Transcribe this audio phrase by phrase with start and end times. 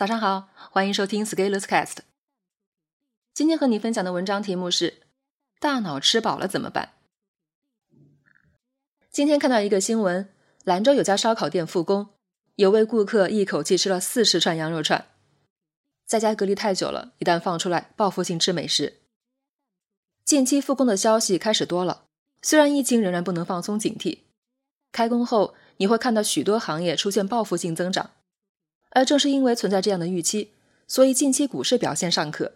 [0.00, 1.98] 早上好，欢迎收听 Scalers Cast。
[3.34, 5.02] 今天和你分享的文章题目是：
[5.58, 6.94] 大脑吃饱了怎么办？
[9.10, 10.32] 今天看到一个新闻，
[10.64, 12.14] 兰州有家烧烤店复工，
[12.54, 15.04] 有位顾客一口气吃了四十串羊肉串。
[16.06, 19.00] 在家隔离太久了，一旦放出来，报复性吃美食。
[20.24, 22.06] 近期复工的消息开始多了，
[22.40, 24.20] 虽然疫情仍然不能放松警惕，
[24.92, 28.12] 开工后你会看到许多行业出现报复性增长。
[28.90, 30.52] 而正是因为存在这样的预期，
[30.86, 32.52] 所以近期股市表现尚可。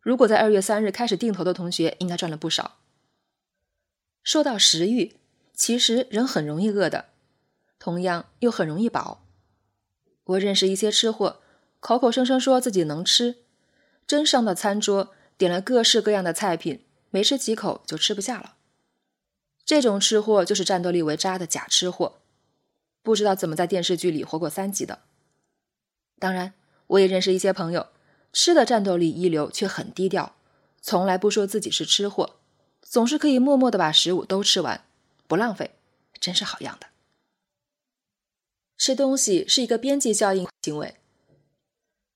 [0.00, 2.78] 如果在二月三日开始定投的同学，应该赚了不少。
[4.22, 5.16] 说到食欲，
[5.54, 7.06] 其实人很容易饿的，
[7.78, 9.26] 同样又很容易饱。
[10.24, 11.40] 我认识一些吃货，
[11.80, 13.36] 口口声声说自己能吃，
[14.06, 18.54] 真上到餐桌，点了各式各样的菜品，没吃几口就吃不下了。
[19.64, 22.20] 这种吃货就是战斗力为渣的假吃货，
[23.02, 25.00] 不知道怎么在电视剧里活过三集的。
[26.20, 26.52] 当然，
[26.86, 27.88] 我也认识一些朋友，
[28.30, 30.36] 吃的战斗力一流，却很低调，
[30.82, 32.36] 从来不说自己是吃货，
[32.82, 34.84] 总是可以默默的把食物都吃完，
[35.26, 35.76] 不浪费，
[36.20, 36.88] 真是好样的。
[38.76, 40.96] 吃东西是一个边际效应行为，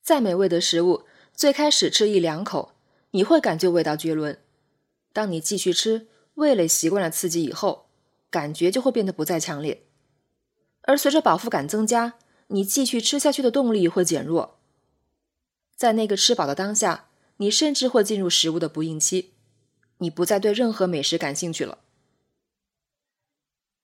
[0.00, 2.72] 再美味的食物，最开始吃一两口，
[3.10, 4.40] 你会感觉味道绝伦，
[5.12, 7.88] 当你继续吃，味蕾习惯了刺激以后，
[8.30, 9.82] 感觉就会变得不再强烈，
[10.82, 12.14] 而随着饱腹感增加。
[12.48, 14.58] 你继续吃下去的动力会减弱，
[15.76, 19.34] 在那个吃饱的当下，你甚至会进入食物的不应期，
[19.98, 21.78] 你不再对任何美食感兴趣了。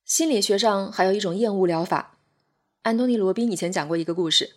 [0.07, 2.19] 心理学上还有一种厌恶疗法，
[2.83, 4.57] 安东尼·罗宾以前讲过一个故事，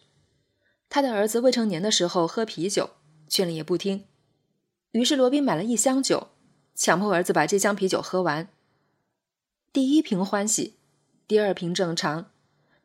[0.88, 2.92] 他的儿子未成年的时候喝啤酒，
[3.28, 4.06] 劝了也不听，
[4.92, 6.30] 于是罗宾买了一箱酒，
[6.74, 8.48] 强迫儿子把这箱啤酒喝完。
[9.74, 10.76] 第一瓶欢喜，
[11.28, 12.32] 第二瓶正常，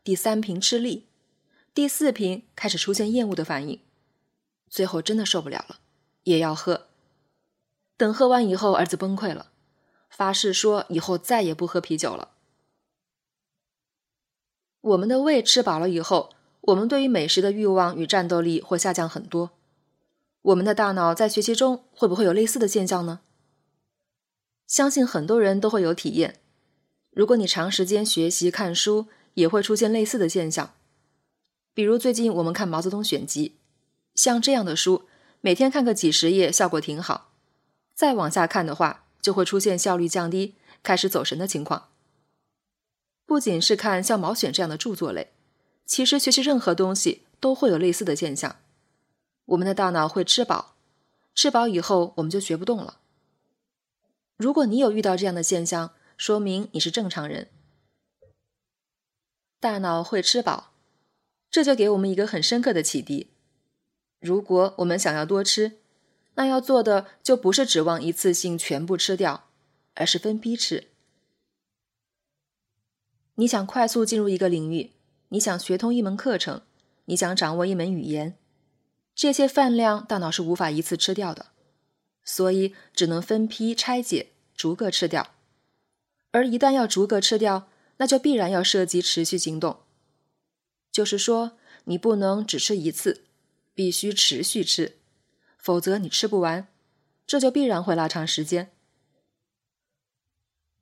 [0.03, 1.07] 第三瓶吃力。
[1.75, 3.81] 第四瓶开始出现厌恶的反应，
[4.69, 5.81] 最后真的受不了了，
[6.25, 6.89] 也要喝。
[7.97, 9.53] 等喝完以后，儿子崩溃了，
[10.11, 12.33] 发誓说以后再也不喝啤酒了。
[14.83, 19.53] 我们的胃吃饱了以后，我们对于美食的欲望与战斗力会下降很多。
[20.43, 23.21] 我们的大脑在学习中会不会有类似的现象呢？
[24.67, 26.41] 相信很多人都会有体验。
[27.13, 30.75] 如果你长时间学习看书，也会出现类似的现象。
[31.75, 33.49] 比如最近我们看《毛泽东选集》，
[34.15, 35.09] 像这样的书，
[35.41, 37.33] 每天看个几十页，效果挺好。
[37.95, 41.89] 再往下看的话，就会出现效率降低、开始走神的情况。
[43.25, 45.33] 不仅是看像《毛选》这样的著作类，
[45.87, 48.57] 其实学习任何东西都会有类似的现象。
[49.47, 50.75] 我们的大脑会吃饱，
[51.35, 52.99] 吃饱以后我们就学不动了。
[54.37, 57.49] 如果你有遇到这样的现象，说明你是正常人。
[59.59, 60.72] 大脑会吃饱。
[61.53, 63.29] 这就给我们一个很深刻的启迪：
[64.21, 65.73] 如果我们想要多吃，
[66.35, 69.51] 那要做的就不是指望一次性全部吃掉，
[69.93, 70.89] 而是分批吃。
[73.35, 74.93] 你想快速进入一个领域，
[75.29, 76.63] 你想学通一门课程，
[77.05, 78.39] 你想掌握一门语言，
[79.15, 81.49] 这些饭量大脑是无法一次吃掉的，
[82.25, 85.35] 所以只能分批拆解，逐个吃掉。
[86.31, 87.69] 而一旦要逐个吃掉，
[87.99, 89.81] 那就必然要涉及持续行动。
[90.93, 91.53] 就是说，
[91.85, 93.23] 你不能只吃一次，
[93.75, 94.99] 必须持续吃，
[95.57, 96.69] 否则你吃不完，
[97.27, 98.71] 这就必然会拉长时间。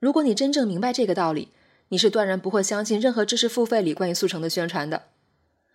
[0.00, 1.52] 如果你真正明白这个道理，
[1.90, 5.10] 你是断然不会相信任何知识付费里关于速成的宣传的，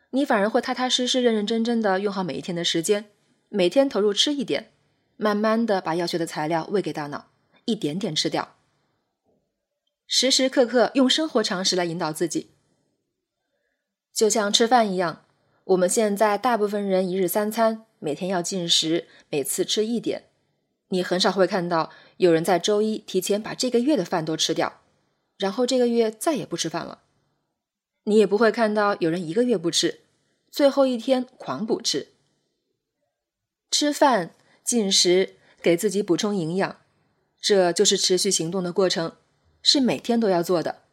[0.09, 3.05] 你反而会踏踏实实、认认真真的用好每一天的时间，
[3.47, 4.71] 每天投入吃一点，
[5.15, 7.29] 慢慢的把要学的材料喂给大脑，
[7.63, 8.57] 一点点吃掉，
[10.07, 12.54] 时时刻刻用生活常识来引导自己。
[14.15, 15.25] 就像吃饭一样，
[15.65, 20.29] 我们现在大部分人一日三餐，每天要进食，每次吃一点。
[20.87, 24.79] 你很少会看到有人在周一提前把这个月的饭都吃掉，
[25.37, 27.01] 然后这个月再也不吃饭了。
[28.05, 29.99] 你也不会看到有人一个月不吃，
[30.49, 32.13] 最后一天狂补吃。
[33.69, 36.79] 吃饭、进食，给自己补充营养，
[37.41, 39.17] 这就是持续行动的过程，
[39.61, 40.83] 是每天都要做的。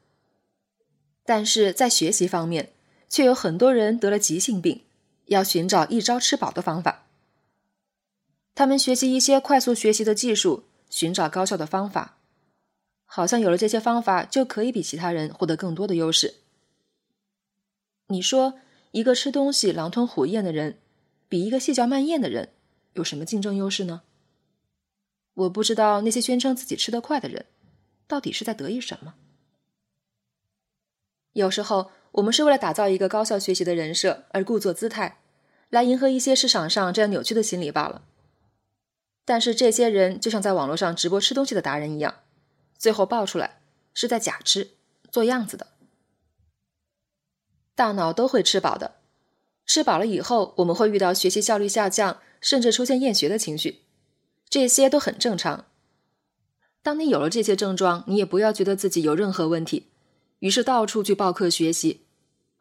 [1.25, 2.72] 但是在学习方面，
[3.12, 4.85] 却有很多人得了急性病，
[5.26, 7.05] 要寻找一招吃饱的方法。
[8.55, 12.17] 他们学习一些快速学习的技术，寻找高效的方法，
[13.05, 16.37] 好像有了这些方法就可以比其他人获得更多的优势。
[18.06, 18.59] 你说，
[18.93, 20.79] 一个吃东西狼吞虎咽的人，
[21.29, 22.49] 比一个细嚼慢咽的人
[22.94, 24.00] 有什么竞争优势呢？
[25.35, 27.44] 我不知道那些宣称自己吃得快的人，
[28.06, 29.12] 到底是在得意什么。
[31.35, 31.91] 有时候。
[32.12, 35.19] 我们是为了打造一个高效学习的人设而故作姿态，
[35.70, 38.03] 来迎合一些市场上这样扭曲的心理罢了。
[39.25, 42.17] 但是这些人就像在网络上直播吃东西的达人一样，
[42.76, 43.61] 最后爆出来
[43.94, 44.73] 是在假吃、
[45.11, 45.69] 做样子的。
[47.75, 48.97] 大脑都会吃饱的，
[49.64, 53.85] 吃饱了以后，我们会遇到学习效率下降，甚至出现厌学的情绪，
[54.50, 55.64] 这些都很正常。
[56.82, 59.88] 当你有了这些症状，你也不要觉得自己有任何问题，
[60.41, 62.01] 于是到处去报课学习，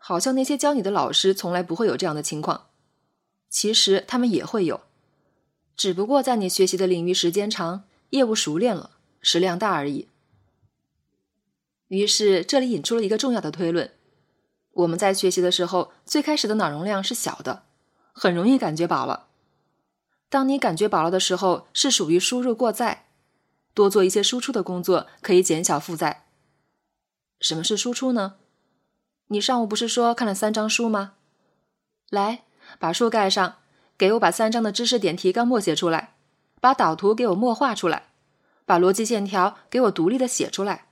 [0.04, 2.70] 好像那些教你的老师从来不会有这样的情况。
[3.50, 4.82] 其实他们也会有，
[5.78, 10.08] 只不过在你学习的领域时间长，业务熟练了，食量大而已。
[11.90, 13.92] 于是这里引出了一个重要的推论。
[14.72, 17.64] 我们在学习的时候，最开始的脑容量是小的，
[18.14, 19.28] 很容易感觉饱了。
[20.30, 23.08] 当你感觉饱了的时候，是属于输入过载，
[23.74, 26.26] 多做一些输出的工作可以减小负载。
[27.42, 28.36] 什么是输出呢？
[29.32, 31.14] 你上午不是说看了三章书吗？
[32.10, 32.44] 来，
[32.80, 33.60] 把书盖上，
[33.98, 36.16] 给我把三章的知识点提纲默写出来，
[36.60, 38.10] 把导图给我默画出来，
[38.66, 40.90] 把逻辑线条给我独立的写出来。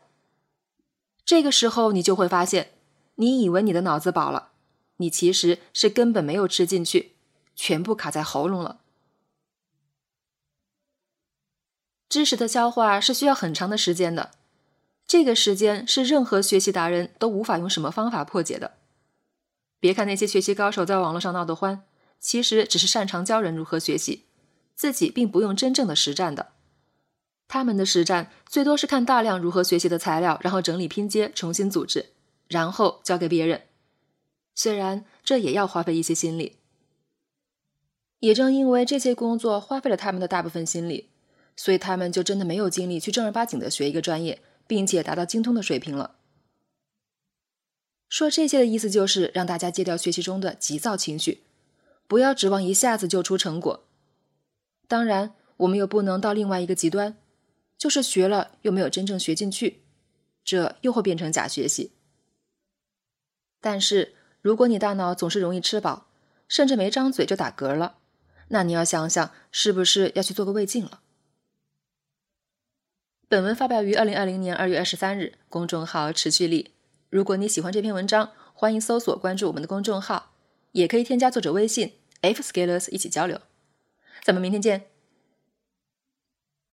[1.25, 2.71] 这个时候，你就会发现。
[3.15, 4.51] 你以为你的脑子饱了，
[4.95, 7.18] 你其实是根本没有吃进去，
[7.53, 8.80] 全部卡在喉咙了。
[12.07, 14.31] 知识的消化是需要很长的时间的，
[15.09, 18.73] 这个时间是任何学习达人都无法用什么方法破解的。
[19.79, 21.81] 别看那些学习高手在网络上闹得欢，
[22.19, 24.25] 其实只是擅长教人如何学习，
[24.75, 26.50] 自己并不用真正的实战的。
[27.47, 32.11] 他们的实战最多是看大量如何学习的材料，然后整理拼接，重新组织。
[32.47, 33.63] 然后交给别人，
[34.53, 36.57] 虽然这也要花费一些心力。
[38.19, 41.09] 也正因为这些工作花费了他们的大部分心力，
[41.56, 44.39] 所以他们就真的没有精力去正儿八经的学一个专业，
[44.69, 46.18] 并且达到精通的水平了。
[48.07, 51.42] 说这些的意思就是让大家戒掉学习中的急躁情绪，
[52.07, 53.88] 不要指望一下子就出成果。
[54.88, 57.18] 当然，我们又不能到另外一个极端，
[57.80, 59.81] 就是学了又没有真正学进去，
[60.44, 61.94] 这又会变成假学习。
[63.60, 64.13] 但是，
[64.44, 66.12] 如果你大脑总是容易吃饱，
[66.48, 67.98] 甚至没张嘴就打嗝了，
[68.50, 71.01] 那你要想想，是不是要去做个胃镜了？
[73.29, 76.71] 本文发表于二零二零年二月二十三日，公众号持续力。
[77.11, 80.31] 如果你喜欢这篇文章，欢迎搜索关注我们的公众号，
[80.71, 83.39] 也可以添加作者微信 f scalers 一起交流。
[84.23, 84.88] 咱们明天见。